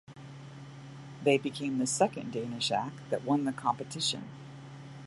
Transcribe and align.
They 1.23 1.37
became 1.37 1.77
the 1.77 1.85
second 1.85 2.31
Danish 2.31 2.71
act 2.71 2.95
that 3.11 3.21
won 3.23 3.45
the 3.45 3.51
competition. 3.53 4.23